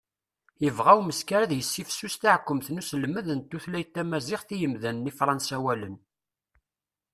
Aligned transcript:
yebɣa 0.63 0.93
umeskar 0.99 1.41
ad 1.43 1.51
yessifsus 1.55 2.15
taɛekkumt 2.21 2.67
n 2.71 2.79
uselmed 2.81 3.27
n 3.31 3.39
tutlayt 3.49 3.91
tamaziɣt 3.95 4.49
i 4.55 4.57
yimdanen 4.61 5.09
ifransawalen 5.11 5.95